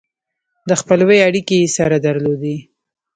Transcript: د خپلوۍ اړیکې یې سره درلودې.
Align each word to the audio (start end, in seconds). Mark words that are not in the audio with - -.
د 0.69 0.71
خپلوۍ 0.81 1.19
اړیکې 1.27 1.55
یې 1.61 1.69
سره 1.77 1.95
درلودې. 2.05 2.55